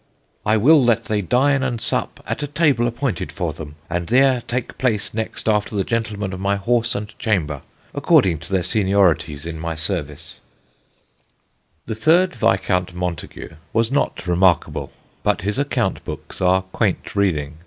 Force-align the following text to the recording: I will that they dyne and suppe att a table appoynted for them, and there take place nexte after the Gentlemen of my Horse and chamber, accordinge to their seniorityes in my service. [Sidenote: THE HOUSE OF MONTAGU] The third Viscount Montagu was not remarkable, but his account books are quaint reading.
I 0.47 0.57
will 0.57 0.83
that 0.87 1.03
they 1.03 1.21
dyne 1.21 1.61
and 1.61 1.79
suppe 1.79 2.23
att 2.25 2.41
a 2.41 2.47
table 2.47 2.87
appoynted 2.89 3.31
for 3.31 3.53
them, 3.53 3.75
and 3.87 4.07
there 4.07 4.41
take 4.47 4.79
place 4.79 5.11
nexte 5.13 5.47
after 5.47 5.75
the 5.75 5.83
Gentlemen 5.83 6.33
of 6.33 6.39
my 6.39 6.55
Horse 6.55 6.95
and 6.95 7.13
chamber, 7.19 7.61
accordinge 7.93 8.39
to 8.47 8.51
their 8.51 8.63
seniorityes 8.63 9.45
in 9.45 9.59
my 9.59 9.75
service. 9.75 10.39
[Sidenote: 11.85 11.85
THE 11.85 11.93
HOUSE 11.93 12.01
OF 12.01 12.07
MONTAGU] 12.07 12.29
The 12.29 12.29
third 12.29 12.35
Viscount 12.35 12.93
Montagu 12.95 13.55
was 13.73 13.91
not 13.91 14.25
remarkable, 14.25 14.91
but 15.21 15.43
his 15.43 15.59
account 15.59 16.03
books 16.03 16.41
are 16.41 16.63
quaint 16.63 17.15
reading. 17.15 17.59